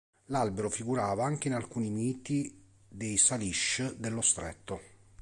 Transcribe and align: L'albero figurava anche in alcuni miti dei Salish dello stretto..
L'albero 0.31 0.67
figurava 0.71 1.25
anche 1.25 1.47
in 1.47 1.53
alcuni 1.53 1.91
miti 1.91 2.59
dei 2.89 3.17
Salish 3.19 3.93
dello 3.99 4.21
stretto.. 4.21 4.81